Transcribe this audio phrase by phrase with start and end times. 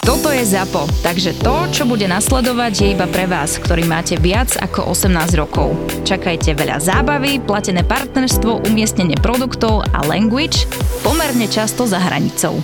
[0.00, 4.56] Toto je ZAPO, takže to, čo bude nasledovať, je iba pre vás, ktorý máte viac
[4.56, 5.76] ako 18 rokov.
[6.08, 10.64] Čakajte veľa zábavy, platené partnerstvo, umiestnenie produktov a language
[11.04, 12.56] pomerne často za hranicou.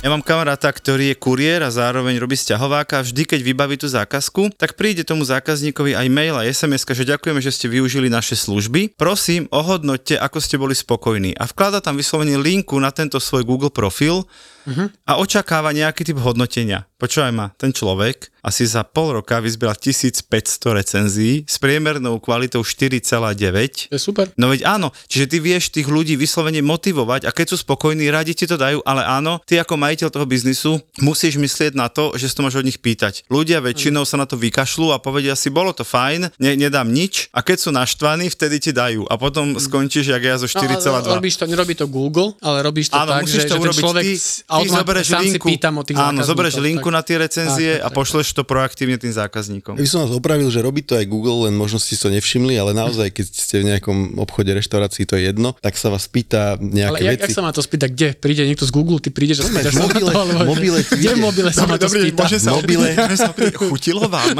[0.00, 3.04] Ja mám kamaráta, ktorý je kuriér a zároveň robí sťahováka.
[3.04, 7.36] Vždy, keď vybaví tú zákazku, tak príde tomu zákazníkovi aj mail a sms že ďakujeme,
[7.44, 8.96] že ste využili naše služby.
[8.96, 11.36] Prosím, ohodnoťte, ako ste boli spokojní.
[11.36, 14.24] A vklada tam vyslovene linku na tento svoj Google profil,
[14.70, 14.86] uh-huh.
[15.10, 16.86] a očakáva nejaký typ hodnotenia.
[17.00, 20.28] Počúvaj ma, ten človek asi za pol roka vyzbieral 1500
[20.76, 23.92] recenzií s priemernou kvalitou 4,9.
[23.92, 24.28] To je super.
[24.36, 28.32] No veď áno, čiže ty vieš tých ľudí vyslovene motivovať a keď sú spokojní, radi
[28.36, 32.28] ti to dajú, ale áno, ty ako majiteľ toho biznisu musíš myslieť na to, že
[32.28, 33.28] si to máš od nich pýtať.
[33.28, 37.28] Ľudia väčšinou sa na to vykašľú a povedia si, bolo to fajn, ne, nedám nič
[37.32, 40.80] a keď sú naštvaní, vtedy ti dajú a potom skončíš, jak ja zo 4,2.
[41.04, 43.72] No, robíš to, nerobí to Google, ale robíš to áno, tak, že, to že ten
[43.72, 45.48] človek ty, ty zoberieš linku,
[45.96, 46.96] áno, zoberieš linku tak.
[46.96, 49.78] na tie recenzie tak, tak, a pošleš to proaktívne tým zákazníkom.
[49.78, 52.58] Ja by som vás opravil, že robí to aj Google, len možno ste to nevšimli,
[52.58, 56.58] ale naozaj, keď ste v nejakom obchode, reštaurácii, to je jedno, tak sa vás pýta
[56.60, 57.22] nejaké ale veci.
[57.22, 58.08] Ale jak sa ma to spýta, kde?
[58.18, 60.40] Príde niekto z Google, ty prídeš a spýtaš sa mobile, to, alebo...
[60.50, 62.26] mobile, kde mobile sa ma to spýta?
[62.26, 62.88] Môže sa mobile.
[63.70, 64.36] chutilo vám?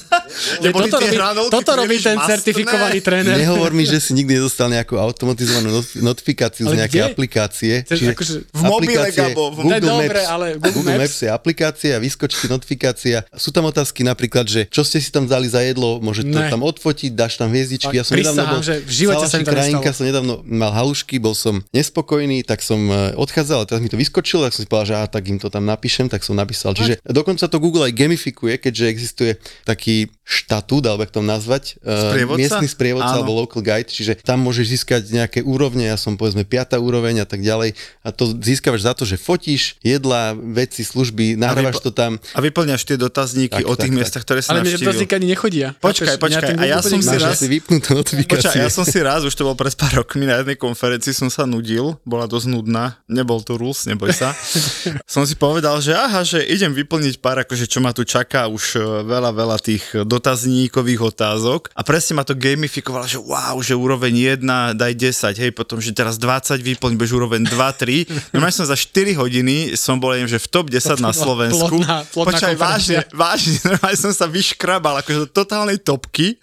[0.76, 1.16] toto robí,
[1.48, 3.38] toto robí ten certifikovaný tréner.
[3.38, 7.86] Nehovor mi, že si nikdy nedostal nejakú automatizovanú notifikáciu z nejakej aplikácie.
[7.86, 9.52] Akože v mobile, Gabo.
[9.52, 13.20] Google Maps, ale Google Maps je aplikácia, vyskočí ti notifikácia.
[13.36, 16.64] Sú tam otázky napríklad, že čo ste si tam dali za jedlo, môžete to tam
[16.64, 17.92] odfotiť, dáš tam hviezdičky.
[17.92, 21.60] Ja som nedávno bol, že v živote sa krajinka som nedávno mal halušky, bol som
[21.76, 24.94] nespokojný, tak som e, odchádzal, a teraz mi to vyskočilo, tak som si povedal, že
[24.96, 26.72] aha, tak im to tam napíšem, tak som napísal.
[26.72, 29.32] Čiže dokonca to Google aj gamifikuje, keďže existuje
[29.68, 32.40] taký štatút, alebo ako to nazvať, e, sprievodca?
[32.40, 33.18] miestny sprievodca Áno.
[33.22, 36.78] alebo local guide, čiže tam môžeš získať nejaké úrovne, ja som povedzme 5.
[36.82, 41.82] úroveň a tak ďalej a to získavaš za to, že fotíš jedla, veci, služby, nahrávaš
[41.82, 42.22] to tam.
[42.30, 45.74] A vyplňaš tie dotazníky tak, o tých tak, miestach, ktoré si Ale dotazníky ani nechodia.
[45.82, 47.42] Počkaj, počkaj, a ja som si raz...
[47.42, 51.26] Počkaj, ja som si raz, už to bol pred pár rokmi, na jednej konferencii som
[51.26, 54.30] sa nudil, bola dosť nudná, nebol to Rules, neboj sa.
[55.14, 58.78] som si povedal, že aha, že idem vyplniť pár, akože čo ma tu čaká, už
[58.78, 64.38] e, veľa, veľa tých dotazníkových otázok a presne ma to gamifikovalo, že wow, že úroveň
[64.38, 68.36] 1, daj 10, hej, potom, že teraz 20 vyplň, bež úroveň 2, 3.
[68.36, 71.80] No som za 4 hodiny som bol, neviem, že v top 10 na Slovensku.
[71.80, 76.36] Plotná, plotná Počkaj, vážne, vážne, normálne som sa vyškrabal, akože do totálnej topky.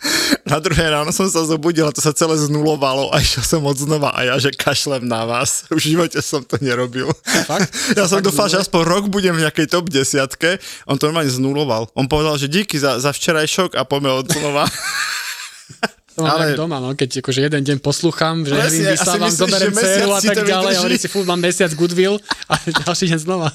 [0.44, 3.78] Na druhé ráno som sa zobudil a to sa celé znulovalo a išiel som od
[3.78, 5.63] znova a ja, že kašlem na vás.
[5.73, 7.13] V živote som to nerobil.
[7.47, 7.69] Fakt?
[8.00, 10.57] Ja som dúfal, že aspoň rok budem v nejakej top desiatke.
[10.90, 11.88] On to normálne znuloval.
[11.94, 14.66] On povedal, že díky za, za včerajšok a poďme od znova.
[16.13, 16.53] To mám ale...
[16.53, 20.74] doma, no, keď akože jeden deň poslúcham, že Presne, vyslávam, zoberiem dceru a tak ďalej
[20.78, 22.53] hovorím si, fú, mám mesiac Goodwill a
[22.85, 23.50] ďalší deň znova.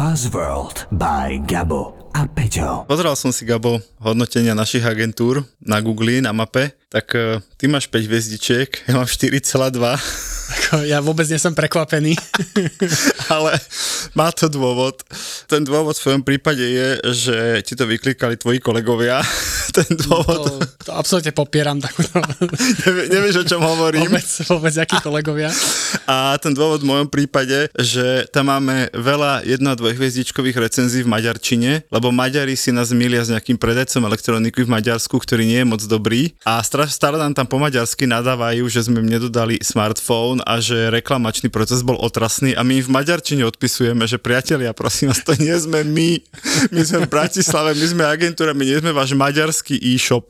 [0.00, 2.88] Buzzworld by Gabo a Peťo.
[2.88, 7.90] Pozeral som si, Gabo, hodnotenia našich agentúr na Google, na mape, tak uh, ty máš
[7.90, 9.42] 5 hviezdičiek, ja mám 4,2.
[10.86, 12.14] Ja vôbec nie som prekvapený.
[13.34, 13.58] Ale
[14.14, 15.02] má to dôvod.
[15.50, 17.36] Ten dôvod v svojom prípade je, že
[17.66, 19.22] ti to vyklikali tvoji kolegovia.
[19.76, 20.46] Ten dôvod...
[20.46, 22.16] To, to absolútne popieram takúto.
[22.86, 24.08] Nevie, nevieš, o čom hovorím.
[24.08, 25.50] Vôbec, vôbec, akí kolegovia.
[26.08, 31.10] A ten dôvod v mojom prípade, že tam máme veľa jedno- a dvojhviezdičkových recenzií v
[31.10, 35.66] maďarčine, lebo Maďari si nás milia s nejakým predajcom elektroniky v Maďarsku, ktorý nie je
[35.66, 36.32] moc dobrý.
[36.46, 41.48] A stále nám tam po maďarsky nadávajú, že sme im nedodali smartfón a že reklamačný
[41.48, 45.80] proces bol otrasný a my v maďarčine odpisujeme, že priatelia, prosím vás, to nie sme
[45.88, 46.20] my.
[46.76, 50.28] My sme v Bratislave, my sme agentúra, my nie sme váš maďarský e-shop.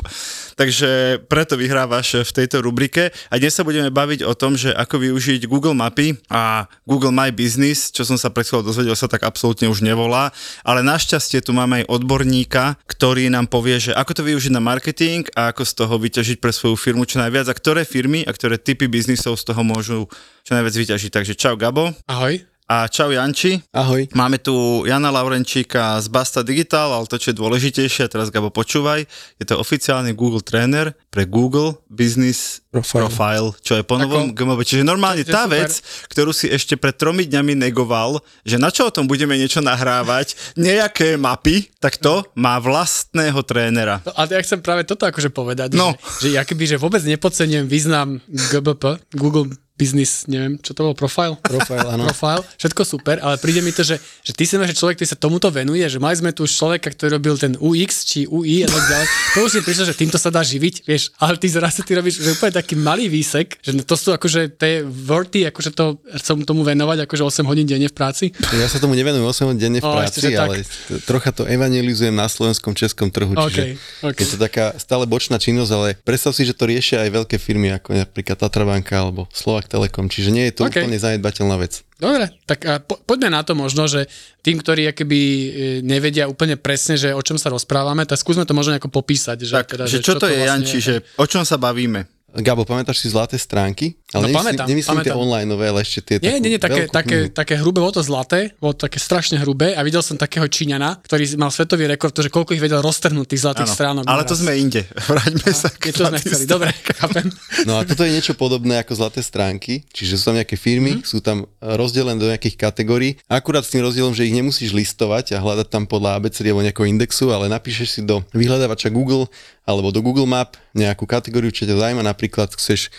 [0.57, 5.05] Takže preto vyhrávaš v tejto rubrike a dnes sa budeme baviť o tom, že ako
[5.05, 9.29] využiť Google Mapy a Google My Business, čo som sa pred chvíľou dozvedel, sa tak
[9.29, 10.33] absolútne už nevolá,
[10.65, 15.29] ale našťastie tu máme aj odborníka, ktorý nám povie, že ako to využiť na marketing
[15.37, 18.57] a ako z toho vyťažiť pre svoju firmu čo najviac a ktoré firmy a ktoré
[18.57, 20.09] typy biznisov z toho môžu
[20.41, 21.11] čo najviac vyťažiť.
[21.13, 21.93] Takže čau Gabo.
[22.09, 22.56] Ahoj.
[22.67, 23.63] A čau Janči.
[23.71, 24.11] Ahoj.
[24.11, 29.07] Máme tu Jana Laurenčíka z Basta Digital, ale to, čo je dôležitejšie, teraz Gabo počúvaj,
[29.39, 34.67] je to oficiálny Google tréner pre Google Business Profile, profile čo je po novom GMB.
[34.67, 35.63] Čiže normálne tá super.
[35.63, 35.79] vec,
[36.11, 40.59] ktorú si ešte pred tromi dňami negoval, že na čo o tom budeme niečo nahrávať,
[40.59, 44.03] nejaké mapy, tak to má vlastného trénera.
[44.03, 45.95] No, ale ja chcem práve toto akože povedať, no.
[46.19, 50.97] že, že ja keby, že vôbec nepodcením význam GBP, Google business, neviem, čo to bolo,
[50.97, 51.37] profile?
[51.45, 52.05] Profile, áno.
[52.09, 55.21] profile, všetko super, ale príde mi to, že, že ty si že človek, ktorý sa
[55.21, 58.69] tomuto venuje, že mali sme tu už človeka, ktorý robil ten UX či UI a
[58.73, 59.07] tak ďalej.
[59.37, 62.25] To už si prišlo, že týmto sa dá živiť, vieš, ale ty zrazu ty robíš
[62.25, 66.65] že úplne taký malý výsek, že to sú akože tie worthy, akože to chcem tomu
[66.65, 68.33] venovať akože 8 hodín denne v práci.
[68.57, 71.05] Ja sa tomu nevenujem 8 hodín denne v práci, o, ale tak.
[71.05, 74.21] trocha to evangelizujem na slovenskom českom trhu, čiže okay, okay.
[74.25, 77.77] je to taká stále bočná činnosť, ale predstav si, že to riešia aj veľké firmy,
[77.77, 80.87] ako napríklad Tatrabanka alebo Slovak Slovak Telekom, čiže nie je to okay.
[80.87, 81.83] úplne zanedbateľná vec.
[81.99, 84.07] Dobre, tak a po, poďme na to možno, že
[84.47, 85.49] tým, ktorí akoby e,
[85.83, 89.43] nevedia úplne presne, že o čom sa rozprávame, tak skúsme to možno nejako popísať.
[89.43, 90.87] Že, tak, teda, že, čo, čo to je, vlastne Janči, je?
[90.87, 92.07] že o čom sa bavíme?
[92.43, 93.97] Gabo, pamätáš si zlaté stránky?
[94.13, 95.09] Ale no, pamätám, nemyslím pamätám.
[95.11, 96.17] tie online, ale ešte tie...
[96.21, 99.75] Nie, nie, nie, také, také, také hrubé, bolo to zlaté, bolo to také strašne hrubé
[99.75, 103.43] a videl som takého Číňana, ktorý mal svetový rekord, že koľko ich vedel roztrhnúť tých
[103.43, 104.05] zlatých ano, stránok.
[104.07, 106.71] Ale to sme inde, vráťme sa k to sme chceli, dobre,
[107.03, 107.27] chápem.
[107.65, 111.09] No a toto je niečo podobné ako zlaté stránky, čiže sú tam nejaké firmy, mm-hmm.
[111.09, 115.43] sú tam rozdelené do nejakých kategórií, akurát s tým rozdielom, že ich nemusíš listovať a
[115.43, 119.27] hľadať tam podľa ABCD alebo nejakého indexu, ale napíšeš si do vyhľadávača Google
[119.67, 122.93] alebo do Google Map nejakú kategóriu, čo ťa zaujíma, napríklad chceš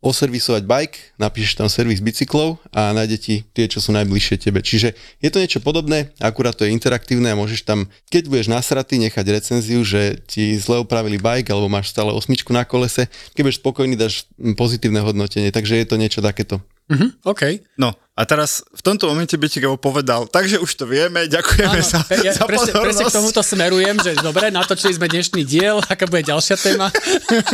[0.00, 4.64] oservisovať bike, napíšeš tam servis bicyklov a nájde ti tie, čo sú najbližšie tebe.
[4.64, 8.96] Čiže je to niečo podobné, akurát to je interaktívne a môžeš tam, keď budeš nasratý,
[8.96, 13.12] nechať recenziu, že ti zle opravili bike alebo máš stále osmičku na kolese.
[13.36, 14.24] Keď budeš spokojný, dáš
[14.56, 15.52] pozitívne hodnotenie.
[15.52, 16.64] Takže je to niečo takéto.
[16.88, 17.60] Mm-hmm, OK.
[17.76, 21.88] No a teraz v tomto momente by ti povedal, takže už to vieme, ďakujeme Áno,
[21.88, 26.04] za, ja, za presne, presne k tomuto smerujem, že dobre, natočili sme dnešný diel, aká
[26.04, 26.92] bude ďalšia téma.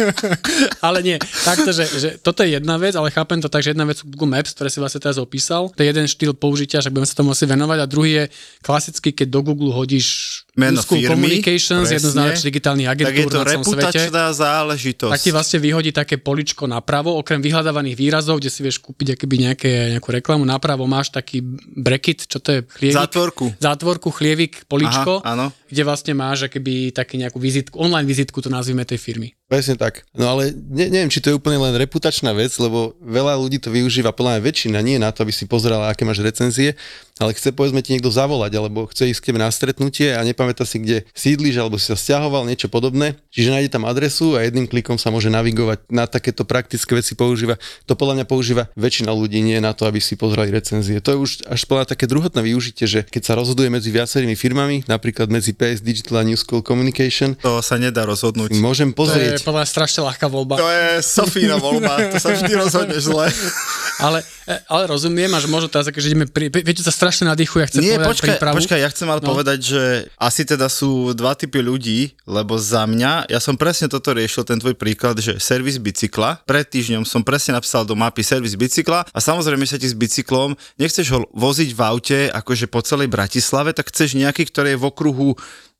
[0.86, 1.16] ale nie,
[1.46, 4.34] takto, že, že toto je jedna vec, ale chápem to tak, že jedna vec Google
[4.34, 7.30] Maps, ktoré si vlastne teraz opísal, to je jeden štýl použitia, že budeme sa tomu
[7.30, 8.24] asi venovať a druhý je
[8.66, 13.26] klasicky, keď do Google hodíš meno firmy, Communications, jednu z najlepších digitálnych agentúr tak je
[13.28, 14.00] to na celom svete.
[14.32, 15.12] záležitosť.
[15.12, 20.08] Tak ti vlastne vyhodí také poličko napravo, okrem vyhľadávaných výrazov, kde si vieš kúpiť nejakú
[20.08, 20.48] reklamu.
[20.56, 21.44] Napravo máš taký
[21.76, 22.60] bracket, čo to je?
[22.80, 23.44] Chlievik, zátvorku.
[23.60, 25.46] Zátvorku, chlievik, poličko, Aha, áno.
[25.68, 29.34] Kde vlastne máš akoby taký nejakú vizitku, online vizitku, to nazvime tej firmy.
[29.46, 30.02] Presne tak.
[30.10, 33.70] No ale ne, neviem, či to je úplne len reputačná vec, lebo veľa ľudí to
[33.70, 36.74] využíva, podľa mňa väčšina, nie na to, aby si pozerala, aké máš recenzie,
[37.16, 40.68] ale chce povedzme ti niekto zavolať, alebo chce ísť k tebe na stretnutie a nepamätá
[40.68, 43.16] si, kde sídliš, alebo si sa stiahoval, niečo podobné.
[43.32, 47.56] Čiže nájde tam adresu a jedným klikom sa môže navigovať na takéto praktické veci používa.
[47.88, 51.00] To podľa mňa používa väčšina ľudí, nie na to, aby si pozerali recenzie.
[51.00, 54.84] To je už až podľa také druhotné využitie, že keď sa rozhoduje medzi viacerými firmami,
[54.84, 58.52] napríklad medzi PS Digital a New School Communication, to sa nedá rozhodnúť.
[58.60, 60.60] Môžem pozrieť je podľa strašne ľahká voľba.
[60.60, 63.26] To je Sofína voľba, to sa vždy rozhodne zle.
[64.06, 67.60] ale, e, ale rozumiem, a že možno teraz, že ideme, pri, viete, sa strašne nadýchuje,
[67.64, 68.54] ja chcem Nie, povedať počkaj, prípravu.
[68.60, 69.28] počkaj, ja chcem ale no.
[69.32, 69.82] povedať, že
[70.20, 74.60] asi teda sú dva typy ľudí, lebo za mňa, ja som presne toto riešil, ten
[74.60, 79.18] tvoj príklad, že servis bicykla, pred týždňom som presne napísal do mapy servis bicykla a
[79.18, 83.88] samozrejme sa ti s bicyklom, nechceš ho voziť v aute akože po celej Bratislave, tak
[83.88, 85.30] chceš nejaký, ktorý je v okruhu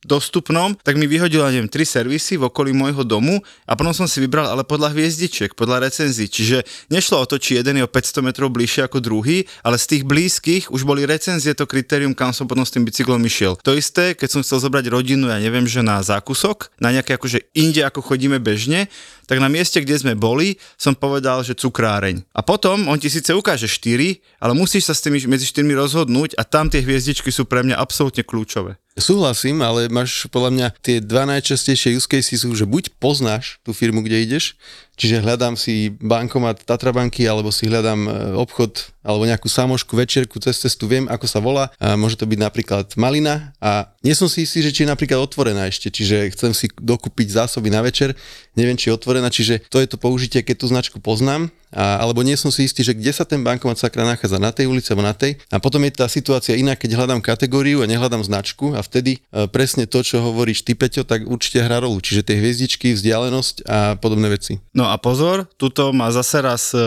[0.06, 4.23] dostupnom, tak mi vyhodila, neviem, tri servisy v okolí môjho domu a potom som si
[4.23, 6.30] vybral ale podľa hviezdičiek, podľa recenzií.
[6.30, 9.87] Čiže nešlo o to, či jeden je o 500 metrov bližšie ako druhý, ale z
[9.99, 13.58] tých blízkych už boli recenzie to kritérium, kam som potom s tým bicyklom išiel.
[13.66, 17.50] To isté, keď som chcel zobrať rodinu, ja neviem, že na zákusok, na nejaké akože
[17.58, 18.87] inde, ako chodíme bežne,
[19.26, 22.23] tak na mieste, kde sme boli, som povedal, že cukráreň.
[22.30, 26.38] A potom on ti síce ukáže 4, ale musíš sa s tými medzi 4 rozhodnúť
[26.38, 28.78] a tam tie hviezdičky sú pre mňa absolútne kľúčové.
[28.96, 33.76] Súhlasím, ale máš podľa mňa tie dva najčastejšie use cases sú, že buď poznáš tú
[33.76, 34.56] firmu, kde ideš,
[34.96, 38.10] čiže hľadám si bankomat Tatrabanky alebo si hľadám e,
[38.40, 41.70] obchod alebo nejakú samošku, večerku cez cestu, viem, ako sa volá.
[41.78, 45.22] A môže to byť napríklad malina a nie som si istý, že či je napríklad
[45.22, 48.18] otvorená ešte, čiže chcem si dokúpiť zásoby na večer,
[48.58, 52.22] neviem, či je otvorená, čiže to je to použitie, keď tú značku poznám, a, alebo
[52.26, 55.06] nie som si istý, že kde sa ten bankomat sakra nachádza, na tej ulici alebo
[55.06, 55.36] na tej.
[55.52, 59.44] A potom je tá situácia iná, keď hľadám kategóriu a nehľadám značku a vtedy e,
[59.50, 63.78] presne to, čo hovoríš ty, Peťo, tak určite hrá rolu, čiže tie hviezdičky, vzdialenosť a
[64.00, 64.62] podobné veci.
[64.72, 66.78] No No a pozor, tuto ma zase raz e,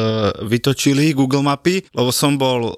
[0.47, 2.73] vytočili Google mapy, lebo som bol e,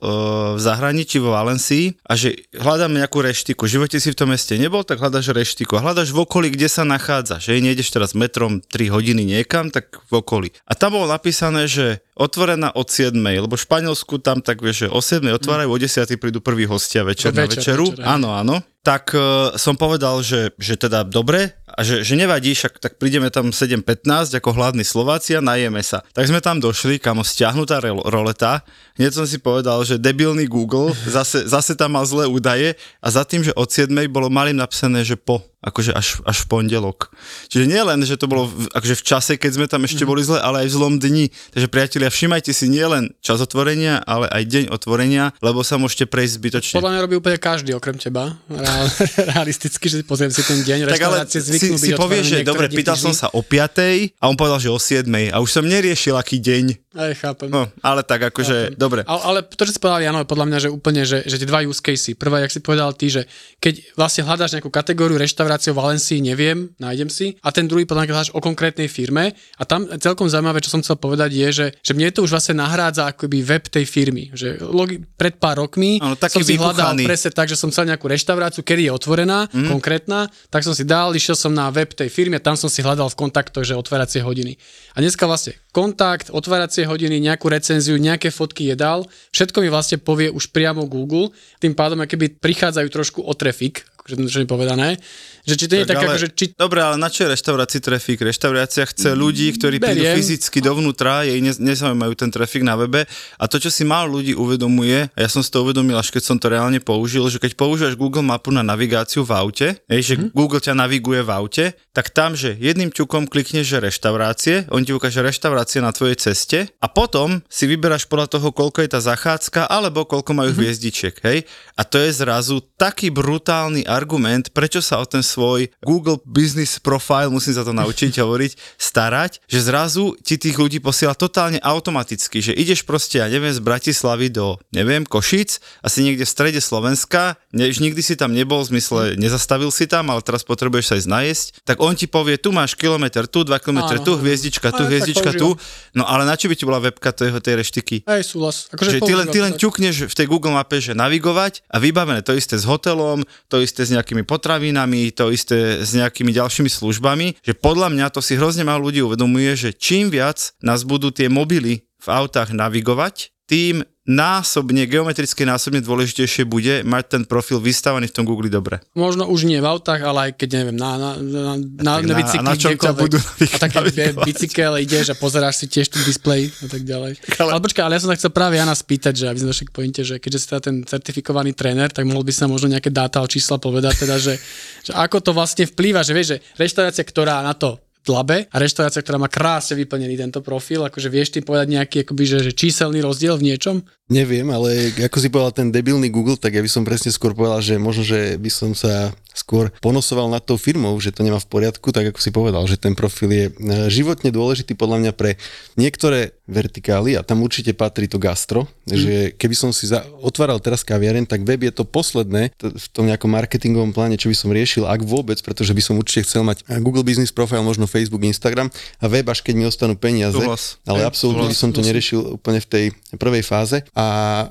[0.58, 3.70] v zahraničí vo Valencii a že hľadám nejakú reštiku.
[3.70, 5.78] V živote si v tom meste nebol, tak hľadaš reštiku.
[5.78, 7.38] Hľadaš v okolí, kde sa nachádza.
[7.38, 10.50] Že nejdeš teraz metrom 3 hodiny niekam, tak v okolí.
[10.66, 14.88] A tam bolo napísané, že otvorená od 7, lebo v Španielsku tam tak vieš, že
[14.90, 17.94] o 7 otvárajú, o 10 prídu prví hostia večer, na Večer, večeru.
[17.94, 18.58] večer, áno, áno.
[18.82, 23.28] Tak uh, som povedal, že, že teda dobre, a že, že nevadí, však tak prídeme
[23.28, 26.04] tam 7.15 ako hladní Slováci a najeme sa.
[26.16, 28.64] Tak sme tam došli, kamo stiahnutá rel- roleta,
[28.96, 33.28] hneď som si povedal, že debilný Google zase, zase tam mal zlé údaje a za
[33.28, 37.14] tým, že od 7 bolo malým napísané, že po akože až, až v pondelok.
[37.46, 40.26] Čiže nie len, že to bolo v, akože v čase, keď sme tam ešte boli
[40.26, 41.30] zle, ale aj v zlom dni.
[41.54, 46.10] Takže priatelia, všimajte si nie len čas otvorenia, ale aj deň otvorenia, lebo sa môžete
[46.10, 46.76] prejsť zbytočne.
[46.82, 48.42] Podľa mňa robí úplne každý, okrem teba.
[49.38, 51.40] Realisticky, že pozriem si ten deň, tak ale si,
[51.78, 55.06] si povie, že dobre, pýtal som sa o 5 a on povedal, že o 7
[55.30, 56.92] a už som neriešil, aký deň.
[56.92, 57.48] Aj, chápem.
[57.48, 59.08] No, ale tak akože, dobre.
[59.08, 61.64] Ale, ale to, čo si povedal, Jano, podľa mňa, že úplne, že, že tie dva
[61.64, 62.20] use casey.
[62.20, 63.32] Prvá, jak si povedal ty, že
[63.64, 67.36] keď vlastne hľadáš nejakú kategóriu reštaurácie v Valencii, neviem, nájdem si.
[67.44, 69.36] A ten druhý, podľa o konkrétnej firme.
[69.60, 72.62] A tam celkom zaujímavé, čo som chcel povedať, je, že, že mne to už vlastne
[72.62, 74.32] nahrádza akoby web tej firmy.
[74.32, 77.90] Že logi, pred pár rokmi Áno, taký som si hľadal presne tak, že som chcel
[77.92, 79.68] nejakú reštauráciu, kedy je otvorená, mm.
[79.68, 82.86] konkrétna, tak som si dal, išiel som na web tej firmy a tam som si
[82.86, 84.56] hľadal v kontaktoch, že otváracie hodiny.
[84.94, 90.28] A dneska vlastne kontakt, otváracie hodiny, nejakú recenziu, nejaké fotky jedál, všetko mi vlastne povie
[90.28, 91.32] už priamo Google,
[91.64, 94.98] tým pádom keby prichádzajú trošku o trafik, je povedané,
[95.42, 97.82] že či to nie je tak, ale, akože, či, Dobre, ale na čo je reštaurácii
[97.82, 98.22] trafik?
[98.22, 100.18] Reštaurácia chce ľudí, ktorí prídu Beriem.
[100.18, 104.38] fyzicky dovnútra, jej ne, nezaujímajú ten trafik na webe a to, čo si málo ľudí
[104.38, 107.58] uvedomuje, a ja som si to uvedomil, až keď som to reálne použil, že keď
[107.58, 112.14] používaš Google mapu na navigáciu v aute, hej, že Google ťa naviguje v aute, tak
[112.14, 116.88] tam, že jedným ťukom klikneš, že reštaurácie, on ti ukáže reštaurácie na tvojej ceste a
[116.88, 121.44] potom si vyberáš podľa toho, koľko je tá zachádzka, alebo koľko majú hviezdičiek, hej.
[121.76, 127.30] A to je zrazu taký brutálny argument, prečo sa o ten svoj Google Business Profile,
[127.30, 132.58] musím sa to naučiť hovoriť, starať, že zrazu ti tých ľudí posiela totálne automaticky, že
[132.58, 137.70] ideš proste, ja neviem, z Bratislavy do, neviem, Košic, asi niekde v strede Slovenska, ne,
[137.70, 141.10] už nikdy si tam nebol, v zmysle nezastavil si tam, ale teraz potrebuješ sa ísť
[141.10, 145.38] najesť, tak on ti povie, tu máš kilometr, tu, dva kilometre, tu, hviezdička, tu, hviezdička,
[145.38, 145.54] tu,
[145.94, 148.08] no ale na čo by ti bola webka toho, tej reštiky?
[148.08, 148.58] aj súhlas.
[148.72, 151.78] Akože Že ty len, ty len to ťukneš v tej Google mape, že navigovať a
[151.82, 156.70] vybavené to isté s hotelom, to isté s nejakými potravinami, to isté s nejakými ďalšími
[156.70, 161.10] službami, že podľa mňa to si hrozne málo ľudí uvedomuje, že čím viac nás budú
[161.10, 168.10] tie mobily v autách navigovať, tým násobne, geometricky násobne dôležitejšie bude mať ten profil vystavaný
[168.10, 168.80] v tom Google dobre.
[168.98, 172.18] Možno už nie v autách, ale aj keď neviem, na, na, na, na, na na-
[172.18, 176.02] bicykli, na čom ťa budú A tak keď bicykel ideš a pozeráš si tiež ten
[176.02, 177.20] displej a tak ďalej.
[177.38, 179.68] Ale, ale počkaj, ale ja som sa chcel práve Jana spýtať, že aby sme došli
[179.70, 182.90] k pointe, že keďže si teda ten certifikovaný tréner, tak mohol by sa možno nejaké
[182.90, 184.40] dáta a čísla povedať, teda, že,
[184.82, 189.06] že ako to vlastne vplýva, že vieš, že reštaurácia, ktorá na to dlabe a reštaurácia,
[189.06, 193.02] ktorá má krásne vyplnený tento profil, akože vieš ty povedať nejaký akoby, že, že číselný
[193.02, 193.86] rozdiel v niečom?
[194.10, 197.62] Neviem, ale ako si povedal ten debilný Google, tak ja by som presne skôr povedal,
[197.62, 201.48] že možno, že by som sa skôr ponosoval nad tou firmou, že to nemá v
[201.48, 203.52] poriadku, tak ako si povedal, že ten profil je e,
[203.88, 205.40] životne dôležitý podľa mňa pre
[205.80, 208.92] niektoré vertikály a tam určite patrí to gastro, mm.
[208.92, 212.88] že keby som si za, otváral teraz kaviareň, tak web je to posledné t- v
[212.92, 216.44] tom nejakom marketingovom pláne, čo by som riešil, ak vôbec, pretože by som určite chcel
[216.44, 218.68] mať Google Business Profile, možno Facebook, Instagram
[219.00, 220.76] a web, až keď mi ostanú peniaze, Súhlas.
[220.84, 222.86] ale absolútne by som to neriešil úplne v tej
[223.16, 223.88] prvej fáze.
[223.96, 224.08] A
[224.44, 224.46] e,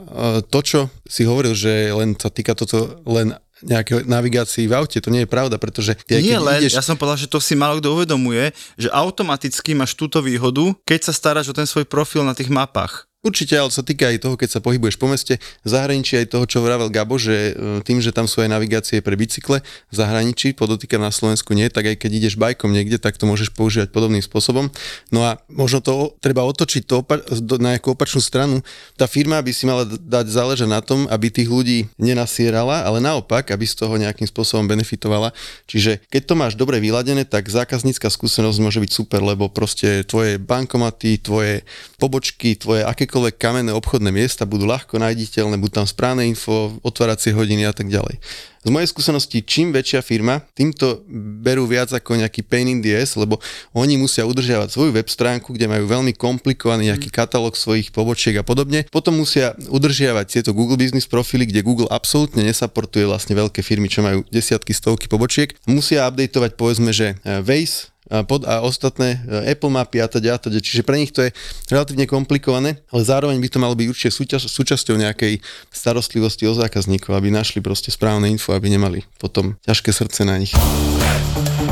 [0.49, 3.37] to, čo si hovoril, že len sa týka toto len
[3.67, 6.79] nejaké navigácii v aute, to nie je pravda, pretože aj Nie len, ideš...
[6.79, 11.11] ja som povedal, že to si málo kto uvedomuje, že automaticky máš túto výhodu, keď
[11.11, 13.10] sa staráš o ten svoj profil na tých mapách.
[13.21, 15.37] Určite, ale sa týka aj toho, keď sa pohybuješ po meste,
[15.69, 19.13] zahraničí aj toho, čo vravel Gabo, že e, tým, že tam sú aj navigácie pre
[19.13, 23.29] bicykle, v zahraničí, podotýkam na Slovensku nie, tak aj keď ideš bajkom niekde, tak to
[23.29, 24.73] môžeš používať podobným spôsobom.
[25.13, 27.21] No a možno to treba otočiť to opa-
[27.61, 28.65] na nejakú opačnú stranu.
[28.97, 33.53] Tá firma by si mala dať záležať na tom, aby tých ľudí nenasierala, ale naopak,
[33.53, 35.37] aby z toho nejakým spôsobom benefitovala.
[35.69, 40.41] Čiže keď to máš dobre vyladené, tak zákaznícka skúsenosť môže byť super, lebo proste tvoje
[40.41, 41.69] bankomaty, tvoje
[42.01, 47.67] pobočky, tvoje akékoľvek kamenné obchodné miesta budú ľahko nájditeľné, budú tam správne info, otváracie hodiny
[47.67, 48.23] a tak ďalej.
[48.63, 51.03] Z mojej skúsenosti, čím väčšia firma, týmto
[51.43, 53.43] berú viac ako nejaký pain in the ass, lebo
[53.75, 58.47] oni musia udržiavať svoju web stránku, kde majú veľmi komplikovaný nejaký katalóg svojich pobočiek a
[58.47, 58.87] podobne.
[58.95, 64.07] Potom musia udržiavať tieto Google Business profily, kde Google absolútne nesaportuje vlastne veľké firmy, čo
[64.07, 65.57] majú desiatky, stovky pobočiek.
[65.67, 67.90] Musia updateovať povedzme, že eh, Waze,
[68.27, 70.59] pod, a ostatné e, Apple mapy a teda, a teda.
[70.59, 71.31] Čiže pre nich to je
[71.71, 75.39] relatívne komplikované, ale zároveň by to malo byť určite súťaž, súčasťou nejakej
[75.71, 80.55] starostlivosti o zákazníkov, aby našli proste správne info, aby nemali potom ťažké srdce na nich.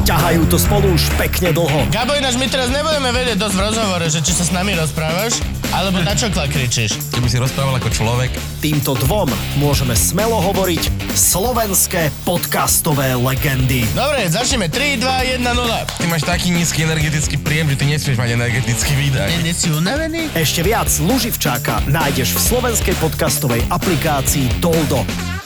[0.09, 1.85] Ťahajú to spolu už pekne dlho.
[1.93, 5.45] Gabo, ináč my teraz nebudeme vedieť dosť v rozhovore, že či sa s nami rozprávaš,
[5.69, 7.13] alebo na čo kričíš.
[7.13, 8.33] Keby si rozprával ako človek,
[8.65, 9.29] Týmto dvom
[9.61, 13.85] môžeme smelo hovoriť slovenské podcastové legendy.
[13.93, 14.73] Dobre, začneme.
[14.73, 16.01] 3, 2, 1, 0.
[16.01, 19.29] ty máš taký nízky energetický príjem, že ty nesmieš mať energetický výdaj.
[19.45, 20.33] Nie si unavený?
[20.33, 25.38] Ešte viac Luživčáka nájdeš v slovenskej podcastovej aplikácii Toldo.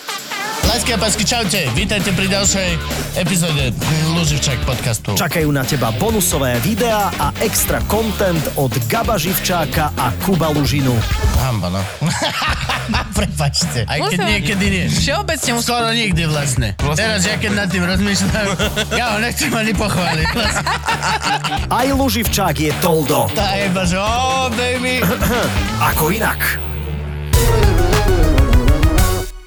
[0.73, 1.61] Lásky a pásky, čaute.
[1.76, 2.69] Vítajte pri ďalšej
[3.21, 3.76] epizóde
[4.17, 5.12] Luživčák podcastu.
[5.12, 10.97] Čakajú na teba bonusové videá a extra content od Gaba Živčáka a Kuba Lužinu.
[11.45, 11.83] Hamba, no.
[13.21, 13.85] Prepačte.
[13.85, 14.85] Aj keď Musím- niekedy nie.
[14.88, 15.69] Všeobecne musím...
[15.69, 16.69] Skoro nikdy vlastne.
[16.97, 18.49] Teraz ja keď nad tým rozmýšľam,
[18.97, 20.26] ja ho nechcem ani pochváliť.
[20.33, 20.64] Vlastne.
[21.69, 23.29] Aj Luživčák je Toldo.
[23.37, 25.05] Tá je iba, že oh, baby.
[25.93, 26.72] Ako inak.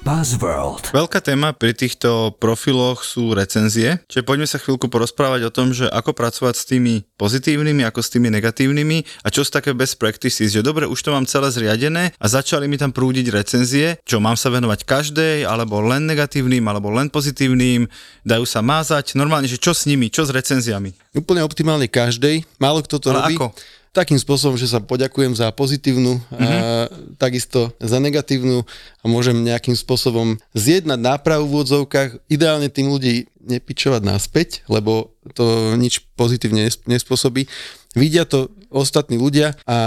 [0.06, 0.94] Buzzworld.
[0.94, 5.90] Veľká téma pri týchto profiloch sú recenzie, čiže poďme sa chvíľku porozprávať o tom, že
[5.90, 10.54] ako pracovať s tými pozitívnymi, ako s tými negatívnymi a čo sú také best practices,
[10.54, 14.38] že dobre, už to mám celé zriadené a začali mi tam prúdiť recenzie, čo mám
[14.38, 17.90] sa venovať každej, alebo len negatívnym, alebo len pozitívnym,
[18.22, 21.18] dajú sa mázať, normálne, že čo s nimi, čo s recenziami.
[21.18, 23.34] Úplne optimálne každej, málo kto to Ale robí.
[23.42, 23.58] ako?
[23.96, 26.36] Takým spôsobom, že sa poďakujem za pozitívnu Mhm.
[26.36, 26.50] a
[27.16, 28.60] takisto za negatívnu
[29.00, 32.28] a môžem nejakým spôsobom zjednať nápravu v úvodzovkách.
[32.28, 37.48] Ideálne tým ľudí nepičovať naspäť, lebo to nič pozitívne nes- nespôsobí.
[37.96, 39.78] Vidia to ostatní ľudia a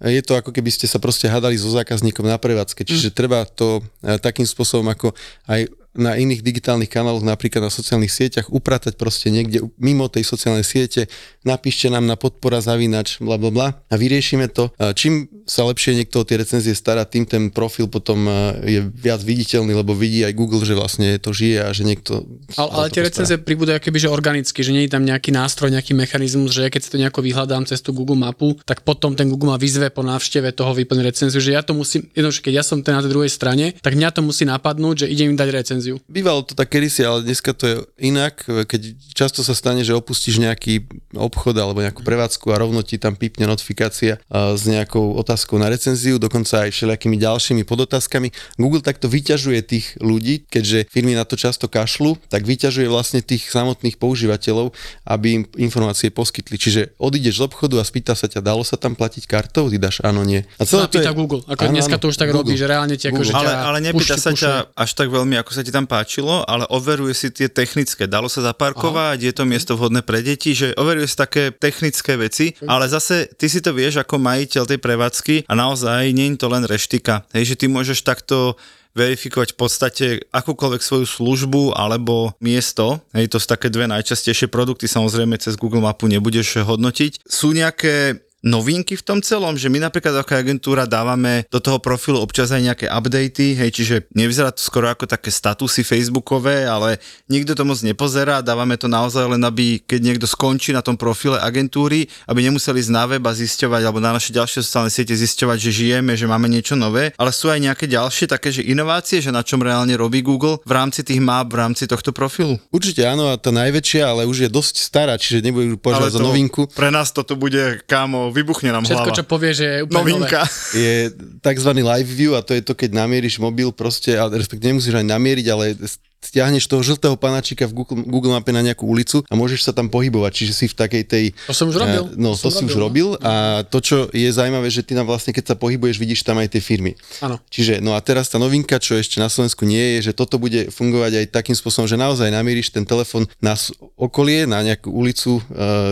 [0.00, 2.88] je to ako keby ste sa proste hádali so zákazníkom na prevádzke.
[2.88, 3.84] Čiže treba to
[4.24, 5.12] takým spôsobom ako
[5.44, 10.64] aj na iných digitálnych kanáloch, napríklad na sociálnych sieťach, upratať proste niekde mimo tej sociálnej
[10.64, 11.08] siete,
[11.44, 14.72] napíšte nám na podpora zavinač, bla bla bla a vyriešime to.
[14.96, 18.32] Čím sa lepšie niekto o tie recenzie stará, tým ten profil potom e,
[18.78, 22.24] je viac viditeľný, lebo vidí aj Google, že vlastne to žije a že niekto...
[22.54, 25.98] Ale, ale tie recenzie pribúdajú akoby, že organicky, že nie je tam nejaký nástroj, nejaký
[25.98, 29.26] mechanizmus, že ja keď si to nejako vyhľadám cez tú Google mapu, tak potom ten
[29.26, 32.64] Google ma vyzve po návšteve toho vyplniť recenziu, že ja to musím, jednoducho, keď ja
[32.64, 35.48] som ten na tej druhej strane, tak mňa to musí napadnúť, že idem im dať
[35.50, 35.81] recenziu.
[36.06, 40.38] Bývalo to tak kedysi, ale dneska to je inak, keď často sa stane, že opustíš
[40.38, 45.56] nejaký obchod alebo nejakú prevádzku a rovno ti tam pípne notifikácia a, s nejakou otázkou
[45.56, 48.28] na recenziu, dokonca aj všelijakými ďalšími podotázkami.
[48.56, 53.48] Google takto vyťažuje tých ľudí, keďže firmy na to často kašľú, tak vyťažuje vlastne tých
[53.48, 56.60] samotných používateľov, aby im informácie poskytli.
[56.60, 60.04] Čiže odídeš z obchodu a spýta sa ťa, dalo sa tam platiť kartou, ty dáš
[60.04, 60.44] áno, nie.
[60.60, 63.48] A Sa napýta Google, ako dneska to už tak robí, že reálne ti akože Ale,
[63.48, 64.76] ťa ale nepýta puši- sa ťa pušuje.
[64.76, 68.04] až tak veľmi, ako sa ti tam páčilo, ale overuje si tie technické.
[68.04, 72.52] Dalo sa zaparkovať, je to miesto vhodné pre deti, že overuje si také technické veci,
[72.68, 76.52] ale zase ty si to vieš ako majiteľ tej prevádzky a naozaj nie je to
[76.52, 77.24] len reštika.
[77.32, 78.60] Hej, že ty môžeš takto
[78.92, 80.06] verifikovať v podstate
[80.36, 83.00] akúkoľvek svoju službu alebo miesto.
[83.16, 87.24] Hej, to sú také dve najčastejšie produkty, samozrejme cez Google Mapu nebudeš hodnotiť.
[87.24, 92.18] Sú nejaké novinky v tom celom, že my napríklad ako agentúra dávame do toho profilu
[92.18, 96.98] občas aj nejaké updaty, hej, čiže nevyzerá to skoro ako také statusy facebookové, ale
[97.30, 101.38] nikto to moc nepozerá, dávame to naozaj len, aby keď niekto skončí na tom profile
[101.38, 105.58] agentúry, aby nemuseli ísť na web a zisťovať, alebo na naše ďalšie sociálne siete zisťovať,
[105.62, 109.30] že žijeme, že máme niečo nové, ale sú aj nejaké ďalšie také, že inovácie, že
[109.30, 112.58] na čom reálne robí Google v rámci tých map, v rámci tohto profilu.
[112.74, 116.66] Určite áno, a tá najväčšia, ale už je dosť stará, čiže nebudem považovať za novinku.
[116.74, 119.18] Pre nás toto bude, kámo, vybuchne nám Všetko, hlava.
[119.20, 120.42] čo povie, že je úplne Novinka.
[120.42, 120.80] nové.
[120.80, 120.94] je
[121.38, 121.70] tzv.
[121.78, 125.46] live view a to je to, keď namieríš mobil proste, ale respektíve nemusíš ani namieriť,
[125.52, 125.76] ale
[126.22, 129.90] stiahneš toho žltého panačika v Google, Google mape na nejakú ulicu a môžeš sa tam
[129.90, 131.24] pohybovať, čiže si v takej tej...
[131.46, 132.02] To som už robil.
[132.06, 134.94] eh, No, To to, si už robil, robil a to, čo je zaujímavé, že ty
[134.94, 136.94] tam vlastne, keď sa pohybuješ, vidíš tam aj tie firmy.
[137.18, 137.42] Áno.
[137.50, 140.70] Čiže, no a teraz tá novinka, čo ešte na Slovensku nie je, že toto bude
[140.70, 143.58] fungovať aj takým spôsobom, že naozaj namieríš ten telefon na
[143.98, 145.42] okolie, na nejakú ulicu, e,